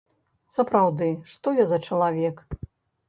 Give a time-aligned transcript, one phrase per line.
[0.55, 2.45] Сапраўды, што я за чалавек!